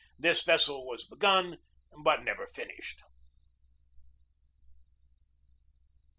[0.17, 1.59] This vessel was begun,
[2.03, 3.03] but never finished.